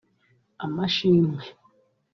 Amashimwe 0.65 1.37